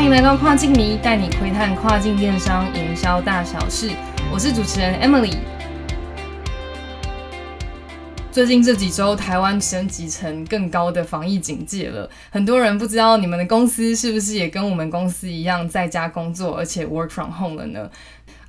[0.00, 3.90] 欢迎来到跨境迷，带你窥探跨境电商营销大小事。
[4.32, 5.36] 我是主持人 Emily。
[8.32, 12.08] 最近这几周，台湾升级成更高的防疫警戒了。
[12.30, 17.90] 很多人不知道你们的公司是不是也跟我们公司一样在家工作，而且 work from home 了呢？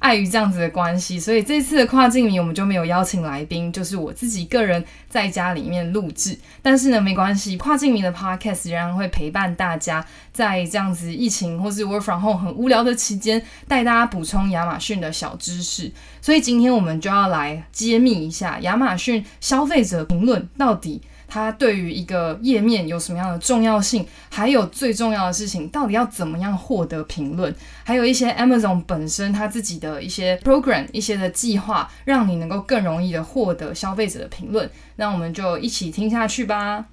[0.02, 6.36] 碍于这样子的关系，所以这次的跨境迷我们就没有邀请来宾，就是我自己个人在家里面录制。
[6.61, 15.92] 但是呢，没关系，跨境迷的 podcast 仍然会陪伴大家，在这样子疫情或是 work from home 很无聊的期间，带大家补充亚马逊的小知识。
[16.20, 21.00] 所以今天我们就要来揭秘一下亚马逊消费者评论到底。
[21.34, 24.06] 它对于一个页面有什么样的重要性？
[24.30, 27.56] 还有最重要的事情，到底要怎么样获得评论？
[27.86, 34.70] 还有一些 Amazon 本身它自己的一些 program、一些的计划，让你能够更容易的获得消费者的评论。
[34.98, 36.84] 那我们就一起听下去吧。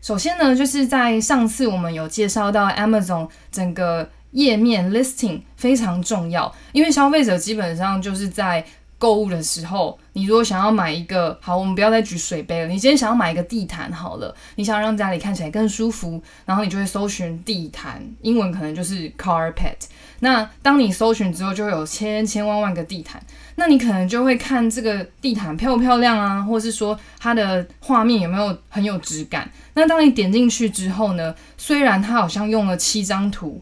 [0.00, 8.64] 首先呢，就是在上次我们有介绍到 Amazon 整个页面 listing 非常重要，因为消费者基本上就是在。
[8.98, 12.66] 购物的时候，你如果想要买一个好，我们不要再举水杯了。
[12.66, 19.74] 你今天想要买一个地毯好了，你想让家里看起来更舒服，然后你就会搜寻地毯，英文可能就是 carpet。
[20.20, 23.22] 那当你搜寻之后，就会有千千万万个地毯，
[23.56, 29.50] 那你可能就会看这个地毯漂不漂亮啊，或是说它的画面有没有很有质感。
[29.74, 33.60] 那当你点进去之后呢，虽然它好像用了七张图，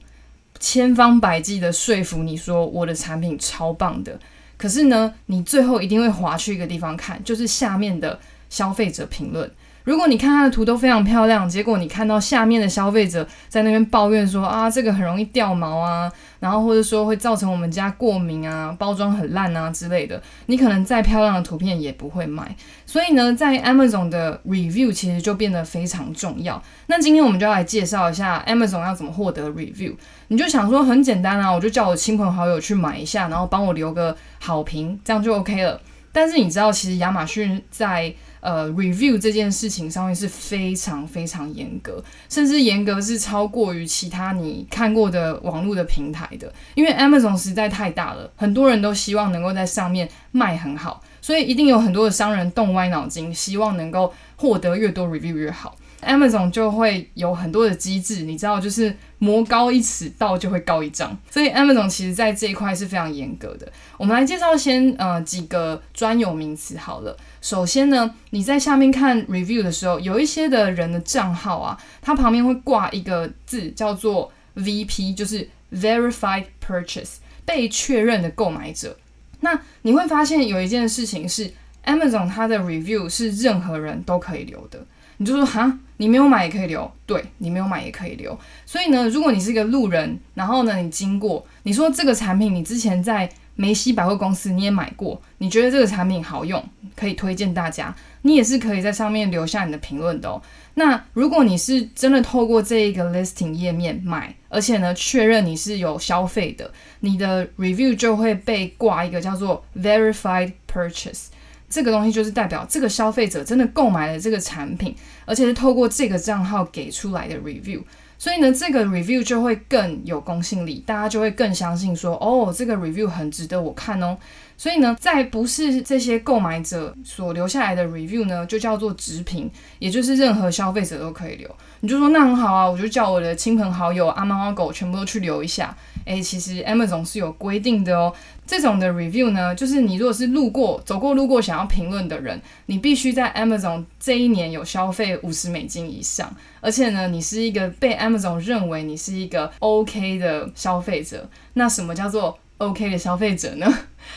[0.60, 4.16] 千方百计的说服你说我的产品超棒的。
[4.64, 9.52] 可是呢，你最后一定会划去一个地方看，就是下面的消费者评论。
[9.84, 22.56] 如果你看它的图都非常漂亮，结果你看到下面的消费者在那边抱怨说啊，这个很容易掉毛啊，然后或者说会造成我们家过敏啊，包装很烂啊之类的，你可能再漂亮的图片也不会买。
[22.86, 26.62] 所以呢， 在 Amazon 的 review 其实就变得非常重要。
[26.86, 29.94] 那今天我们就要来介绍一下 Amazon 要怎么获得 review。
[30.28, 35.78] 你就想说很简单啊，我就叫我亲朋好友去买一下，然后帮我留个好评，这样就 OK 了。
[36.10, 46.52] 但是你知道，其实亚马逊在呃，review 这件事情上面是非常非常严格，甚至严格是超过于其他你看过的网络的平台的。
[46.74, 55.74] 因为 Amazon 实在太大了，很多人都希望能够在上面卖很好，所以一定有很多的商人动歪脑筋，希望能够获得越多 review 越好。
[56.04, 61.16] Amazon 就会有很多的机制，你知道，就是魔高一尺，道就会高一丈。
[61.30, 63.70] 所以 Amazon 其实在这一块是非常严格的。
[63.96, 67.16] 我们来介绍先呃几个专有名词好了。
[67.40, 78.96] 首先呢，你在下面看 review 的时候，有一些的人的账号啊，它旁边会挂一个字叫做 VP，就是 Verified Purchase，被确认的购买者。
[79.40, 81.52] 那你会发现有一件事情是
[81.84, 84.86] ，Amazon 它的 review 是任何人都可以留的。
[85.16, 88.38] 你就说哈，你没有买也可以留，对你没有买也可以留。
[88.66, 96.62] 所以呢，如果你是一个路人，然后呢你经过，你说这个产品你之前在梅西百货公司你也买过，你觉得这个产品好用，
[96.96, 100.42] 可以推荐大家，你也是可以在上面留下你的评论的哦。
[100.74, 111.26] 那如果你是真的透过这一个 listing 页面买，而且呢确认你是有消费的，你的 review 就会被挂一个叫做 verified purchase。
[111.74, 117.82] 这个东西就是代表这个消费者真的购买了这个产品，而且是透过这个账号给出来的 review，
[118.16, 124.16] 所以呢，这个 review 就会更有公信力，大家就会更相信说，哦，这个 review 很值得我看哦。
[124.56, 131.50] 所以呢，在不是这些购买者所留下来的 review 呢，就叫做直评，也就是任何消费者都可以留。
[131.80, 135.76] 你就说那很好啊，我就叫我的亲朋好友、阿猫阿狗全部都去留一下。
[136.04, 138.12] 诶，其实 Amazon 是有规定的哦。
[138.46, 151.28] 这种的 review 呢，就是你如果是路过、走过路过想要评论的人，你必须在 Amazon 这一年有消费五十美金以上，而且呢，你是一个被 Amazon 认为你是一个 OK 的消费者。
[151.54, 153.66] 那什么叫做？OK 的消费者呢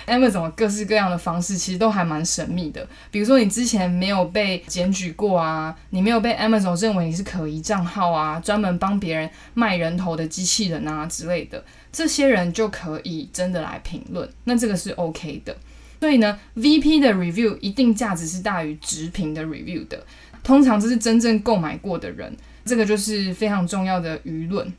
[0.07, 2.87] ？Amazon 各式各样的方式其实都还蛮神秘的。
[3.11, 14.29] 比如说，你之前没有被检举过啊，你没有被 Amazon 认为你是可疑账号啊，专门帮别人卖人头的机器人啊之类的，这些人就可以真的来评论。
[14.45, 15.55] 那这个是 OK 的。
[15.99, 20.03] 所以呢，VP 的 review 一定价值是大于直评的 review 的。
[20.43, 24.71] 通常这是真正购买过的人，这个就是非常重要的舆论。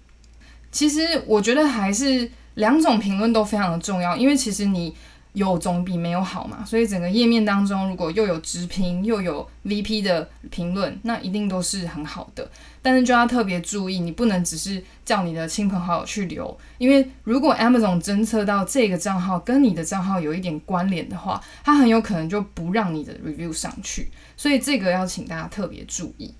[0.70, 2.30] 其实我觉得还是。
[2.58, 4.92] 两种评论都非常的重要，因为其实你
[5.34, 12.50] 有总比没有好嘛，所以整个页面当中如果又有直评又有 VP 的评论，那一定都是很好的。
[12.82, 26.34] 但是就要特别注意，你不能只是叫你的亲朋好友去留，因为如果 Amazon 侦测到这个账号跟你的账号有一点关联的话，它很有可能就不让你的 review 上去，所以这个要请大家特别注意。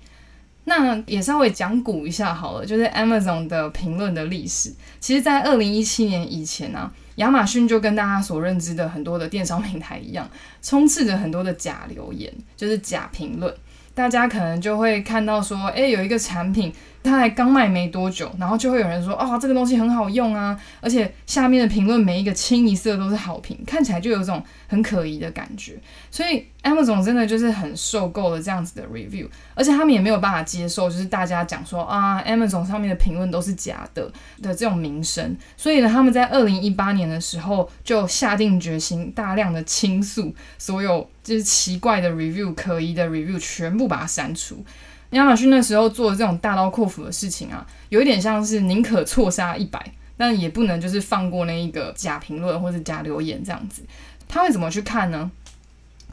[0.69, 4.71] 那也稍微讲古一下好了，就是 Amazon 的评论的历史。
[5.01, 10.29] 其实，在二零一七年以前呢，亚马逊就跟大家所认知的很多的电商平台一样，
[10.61, 13.53] 充斥着很多的假留言，就是假评论。
[13.93, 16.71] 大家可能就会看到说，哎，有一个产品。
[17.01, 25.77] 它才刚卖没多久，然后就会有人说啊，这个东西很好用啊，而且下面的评论每一个清一色都是好评，看起来就有种很可疑的感觉。
[26.11, 34.11] 所以 Amazon 真的就是很受够了这样子的 review，而且他们也没有办法接受，就是大家讲说啊，Amazon 上面的评论都是假的
[34.41, 35.35] 的这种名声。
[35.55, 44.65] 所以呢，他们在二零一八年的时候就下定决心，大量的倾诉所有就是奇怪的 review、可疑的 review，全部把它删除。
[45.11, 53.81] 亚马逊那时候做的这种大刀阔斧的事情啊，有一点像是宁可错杀一百，但也不能就是放过那一个假评论或者假留言这样子。
[54.27, 55.31] 他会怎么去看呢？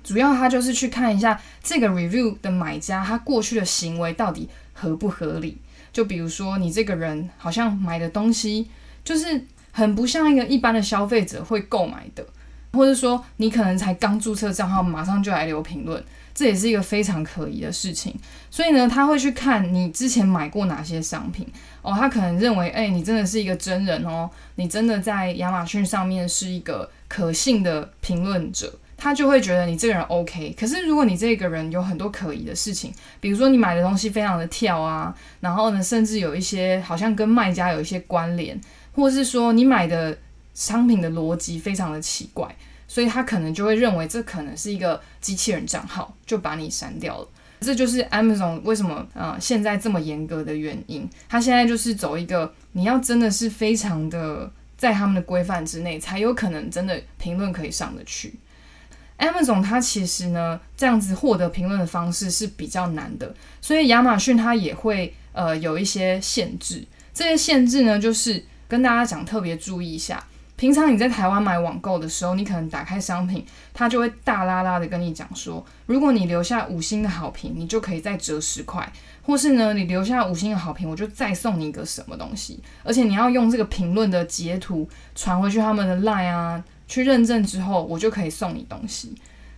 [0.02, 5.58] 主要他就是去看一下这个 review 的买家他过去的行为到底合不合理。
[5.93, 8.69] 就比如说你这个人好像买的东西
[9.04, 12.25] 就是很不像一个一般的消费者会购买的，
[12.72, 16.02] 或者说你可能才刚注册账号，马上就来留评论。
[16.36, 18.14] 这也是一个非常可疑的事情，
[18.50, 21.48] 所以呢，他会去看你之前买过哪些商品
[21.80, 30.54] 哦，他可能认为，哎，你真的是一个真人哦，你真的在亚马逊上面是一个可信的评论者，他就会觉得你这个人 OK。
[30.60, 38.60] 可是如果你这个人有很多可疑的事情，比如说你买的东西非常的跳啊，然后呢，甚至有一些好像跟卖家有一些关联，
[38.92, 40.18] 或是说你买的
[40.52, 42.54] 商品的逻辑非常的奇怪。
[42.88, 47.28] 所以他可能就会认为这可能是一个机器人账号，就把你删掉了。
[47.60, 51.08] 这就是 Amazon 为什么呃现在这么严格的原因。
[51.28, 58.34] 他现在就是走一个你要真的是非常的在他们的规范之内，才有可能真的评论可以上得去。
[59.18, 66.84] Amazon 它其实呢这样子获得评论的方式是比较难的，所以亚马逊它也会呃有一些限制。
[67.14, 70.22] 这些限制呢就是跟大家讲特别注意一下。
[70.56, 73.44] 平常你在台湾买网购的时候，你可能打开商品，
[73.75, 78.91] 它就会大拉拉的跟你讲说，如果你留下五星的好评，你就可以再折十块，
[79.23, 89.14] 或是呢，你留下五星的好评，我就再送你一个什么东西，而且你要用这个评论的截图传回去他们的 line 啊，去认证之后，我就可以送你东西。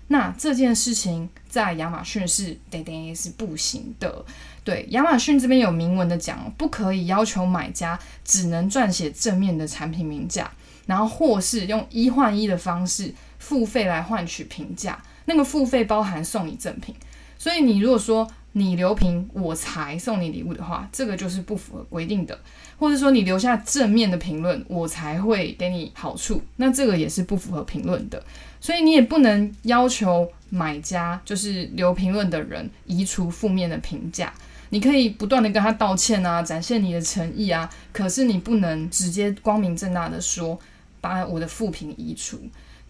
[0.08, 4.24] 那这件事情在亚马逊是得得是不行的。
[4.64, 10.50] 对，亚马逊这边有明文的讲，不可以要求买家只能撰写正面的产品名价。
[10.88, 16.94] 然后或是用一换一的方式付费来换取评价，那个付费包含送你赠品，
[17.36, 22.36] 所以你如果说你留评我才送你礼物的话，这个就是不符合规定的，
[22.78, 28.24] 或者说你留下正面的评论我才会给你好处，那这个也是不符合评论的，
[28.58, 34.32] 所以你也不能要求买家就是留评论的人移除负面的评价，
[34.70, 40.58] 你可以不断的跟他道歉啊，展现你的诚意啊，可是你不能直接光明正大的说。
[41.00, 42.38] 把我的副评移除，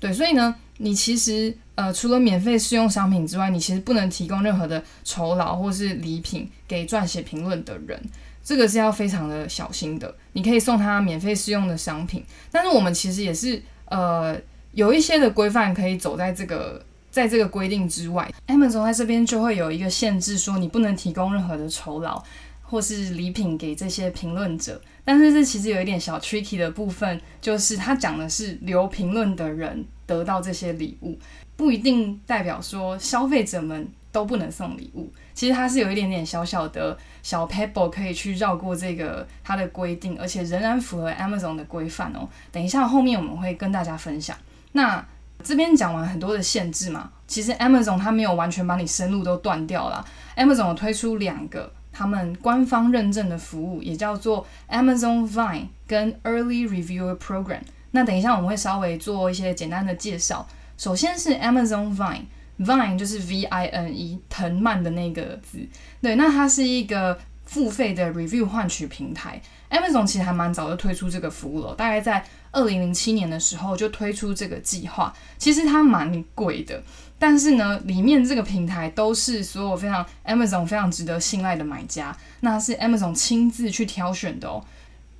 [0.00, 8.00] 对，所以呢，你其实呃，除了免费试用商品之外，你其实不能提供任何的酬劳或是礼品给撰写评论的人，
[8.44, 10.14] 这个是要非常的小心的。
[10.32, 14.36] 你可以送他免费试用的商品，但是我们其实也是呃，
[14.72, 18.30] 有一些的规范可以走在这个在这个规定之外。
[18.46, 22.22] Amazon 在这边就会有一个限制，说你不能提供任何的酬劳。
[22.70, 31.18] 或是礼品给这些评论者，但是这其实有一点小 tricky 的部分，就是他讲的是留评论的人得到这些礼物，
[31.56, 35.10] 不一定代表说消费者们都不能送礼物。
[35.32, 42.28] 其实它是有一点点小小的小 pebble 可以去绕过这个它的规定，而且仍然符合 Amazon 的规范哦。
[42.52, 44.36] 等一下后面我们会跟大家分享。
[44.72, 45.02] 那
[45.42, 50.04] 这边讲完很多的限制嘛，其实 Amazon 它没有完全把你生路都断掉了。
[50.36, 51.72] Amazon 推出两个。
[51.98, 57.62] 他们官方认证的服务也叫做 Amazon Vine 跟 Early Reviewer Program。
[57.90, 60.46] 那等一下我们会稍微做一些简单的介绍。
[60.76, 65.58] 首先是 Amazon Vine，Vine 就是 V I N E 藤蔓的那个字。
[66.00, 69.42] 对，那它是一个付费的 review 换取平台。
[69.68, 75.14] Amazon 其实还蛮早就推出这个服务了，大概在二零零七年的时候就推出这个计划。
[75.36, 76.82] 其实它蛮贵的。
[77.20, 84.64] 但是呢，里面这个平台都是所有非常 Amazon 非常值得信赖的买家，那是 Amazon 亲自去挑选的哦。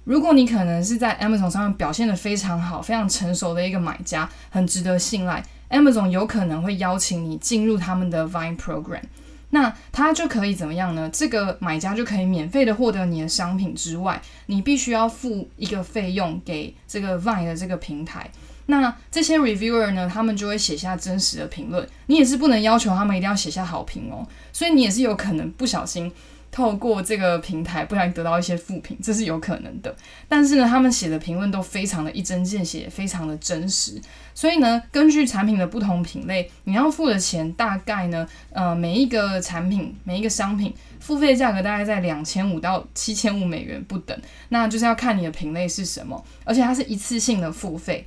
[0.05, 9.03] 如果你可能是在 Amazon 上面表现的非常好、非常成熟的一个买家，很值得信赖，Amazon 有可能会邀请你进入他们的 Vine Program，
[9.51, 11.09] 那他就可以怎么样呢？
[11.13, 18.31] 这个买家就可以免费的获得你的商品之外，你必须要付一个费用给这个 Vine 的这个平台。
[18.67, 26.13] 那这些 reviewer 呢，他们就会写下真实的评论，你也是不能要求他们一定要写下好评哦，所以你也是有可能不小心
[26.51, 29.97] 透过这个平台不小心得到一些负评，这是有可能的。
[30.29, 33.99] 但是呢，他们写的评论都非常的一针见血，非常的真实。
[34.39, 44.17] 所以呢，根据产品的不同品类，你要付的钱大概呢，呃，每一个产品每一个商品付费价格大概在两千五到七千五美元不等。
[44.51, 48.07] 那就是要看你的品类是什么，而且它是一次性的付费。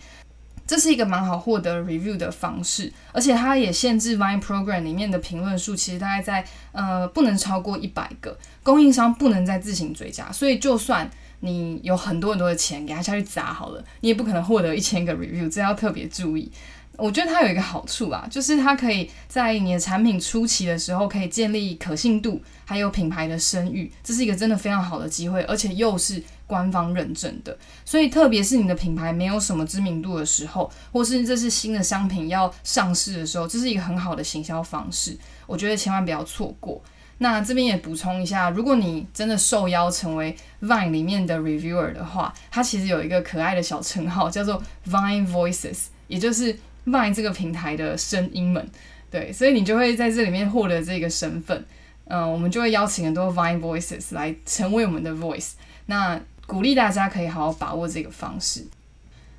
[0.66, 11.12] 这是一个蛮好获得 review 的方式，而且它也限制 Vine Program 里面的评论数，其实大概在呃不能超过一百个，供应商不能再自行追加，所以就算
[11.42, 16.52] 你有很多很多的钱给他下去砸好了，你也不可能获得一千个 review，这要特别注意。
[16.98, 27.58] 我觉得它有一个好处啊，就是它可以在你的产品初期的时候可以建立可信度，还有品牌的声誉，这是一个真的非常好的机会，而且又是官方认证的。
[27.86, 35.18] 所以，特别是你的品牌没有什么知名度的时候，或是这是新的商品要上市的时候，这是一个很好的行销方式。
[35.48, 36.80] 我觉得千万不要错过。
[37.22, 46.58] 那这边也补充一下，如果你真的受邀成为 Vine 里面的 reviewer 的话，它其实有一个可爱的小称号，叫做 Vine Voices，也就是。
[46.84, 48.68] Vine 这个平台的声音们，
[49.12, 51.64] 对，所以你就会在这里面获得这个身份。
[52.06, 55.52] 嗯，我们就会邀请很多 Vine Voices 来成为我们的 Voice。
[55.86, 58.66] 那鼓励大家可以好好把握这个方式。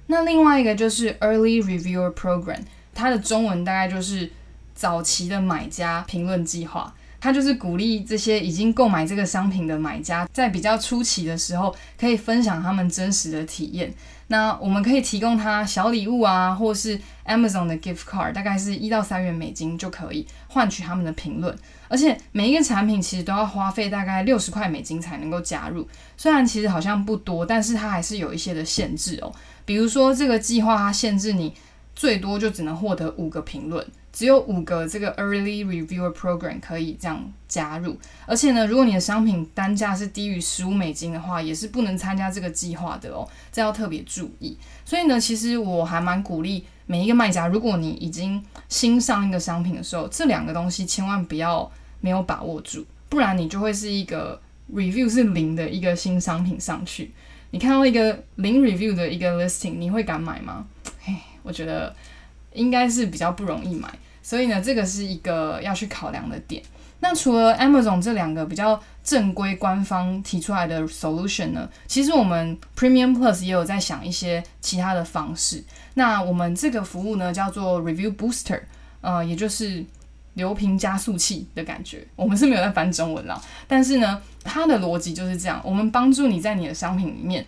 [0.06, 2.60] 那另外一个就是 Early Reviewer Program，
[2.94, 4.30] 它的中文大概就是
[4.72, 6.94] 早期的买家评论计划。
[7.22, 13.94] 它就是鼓励这些已经购买这个商品的买家，在比较初期的时候，可以分享他们真实的体验。
[14.26, 21.56] 那我们可以提供他小礼物啊，或是 Amazon 的 gift card，大概是一到三元美金就可以换取他们的评论。
[21.86, 25.86] 而且每一个产品其实都要花费大概六十块美金才能够加入。
[26.16, 29.32] 虽然其实好像不多，但是它还是有一些的限制哦。
[29.64, 31.54] 比如说这个计划它限制你
[31.94, 33.86] 最多就只能获得五个评论。
[34.12, 44.58] 只有五个这个 early reviewer program 可以这样加入，而且呢，如果你的商品单价是低于十五美金的话，也是不能参加这个计划的哦，这要特别注意。
[44.84, 54.38] 所以呢，其实我还蛮鼓励每一个卖家，如果你已经新上一个商品的时候，这两个东西千万不要没有把握住，不然你就会是一个
[54.70, 57.12] review 是零的一个新商品上去，
[57.50, 60.66] 你看到一个零 review 的一个 listing，你会敢买吗？
[61.00, 61.96] 嘿，我觉得。
[62.54, 63.88] 应该是比较不容易买，
[64.22, 66.62] 所以呢，这个是一个要去考量的点。
[67.00, 75.64] 那除了 Amazon 这两个比较正规官方提出来的 solution 呢，其实我们 Premium Plus 也有在想一些其他的方式。
[75.94, 78.60] 那我们这个服务呢，叫做 Review Booster，
[79.00, 79.84] 呃，也就是
[80.34, 82.06] 流评加速器的感觉。
[82.14, 87.44] 我们是没有在翻中文啦，但是呢，它的逻辑就是这样：我们帮助你在你的商品里面。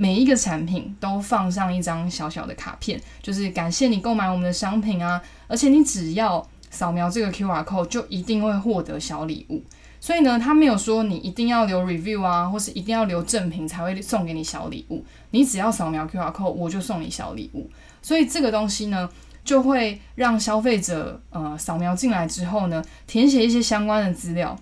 [0.00, 5.20] 每一个产品都放上一张小小的卡片，就是感谢你购买我们的商品啊！
[5.46, 9.62] 而且你只要扫描这个 QR code，就一定会获得小礼物。
[10.00, 15.04] 所以呢，他没有说你一定要留 review 啊，或是一定要留赠品才会送给你小礼物。
[15.32, 17.70] 你只要扫描 QR code，我就送你小礼物。
[18.00, 19.06] 所以这个东西呢，
[19.44, 24.58] 就会让消费者呃扫描进来之后呢，填写一些相关的资料，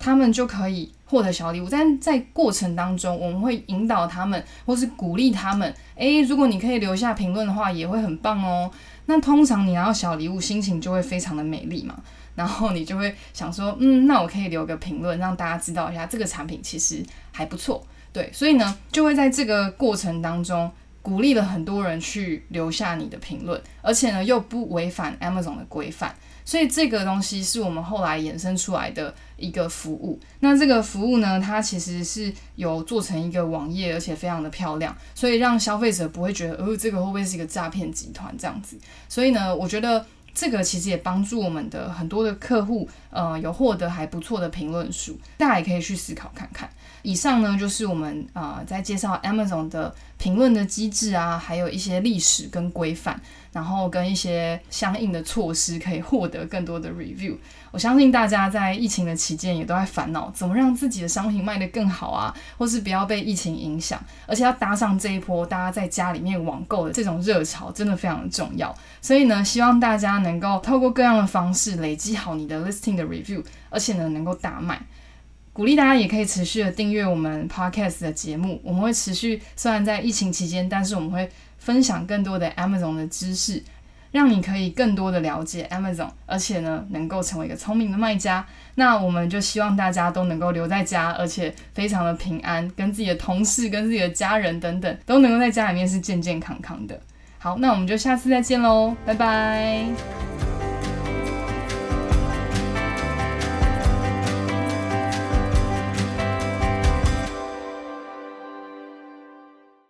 [0.00, 0.90] 他们就可以。
[1.12, 5.70] 获得小礼物，但在过程当中，我们会引导他们，或是鼓励他们。
[5.94, 8.70] 诶，如果你可以留下评论的话，也会很棒哦。
[9.04, 11.94] 那通常你拿到小礼物，心情就会非常的美丽嘛。
[12.34, 17.86] 然后你就会想说，嗯，那我可以留个评论，让大家知道一下这个产品其实还不错。
[18.10, 26.14] 对，所以呢，就会在这个过程当中鼓励了很多人去留下你的评论，而且呢，又不违反 Amazon 的规范。
[26.44, 30.18] 所以这个东西是我们后来衍生出来的一个服务。
[30.40, 38.76] 那这个服务呢，它其实是有做成一个网页，而且非常的漂亮，所以让消费者不会觉得，哦，这个会不会是一个诈骗集团这样子？
[39.08, 40.04] 所以呢，我觉得
[40.34, 45.16] 这个其实也帮助我们的很多的客户，呃，有获得还不错的评论数。
[45.38, 46.68] 大家也可以去思考看看。
[47.02, 53.20] 以上呢，就是我们啊在介绍 Amazon 的评论的机制啊，还有一些历史跟规范。
[53.52, 57.36] 然后跟一些相应的措施，可以获得更多的 review。
[57.70, 64.02] 我相信大家在疫情的期间也都在烦恼，怎么让自己的商品卖得更好啊，或是不要被疫情影响。
[64.26, 68.74] 而且要搭上这一波大家在家里面网购的这种热潮，真的非常重要。
[69.02, 74.80] 所以呢，希望大家能够透过各样的方式累积好你的 listing 的 review，而且呢能够大卖。
[75.52, 81.30] 鼓励大家也可以持续的订阅我们 podcast 的节目，我们会持续，虽然在疫情期间，但是我们会。
[81.62, 83.62] 分享更多的 Amazon 的知识，
[84.10, 88.44] 让你可以更多的了解 Amazon，而且呢，能够成为一个聪明的卖家。
[88.74, 97.00] 那我们就希望大家都能够留在家，而且非常的平安，跟自己的同事、跟自己的家人等等，都能够在家里面是健健康康的。
[97.38, 100.51] 好，那我们就下次再见喽，拜拜。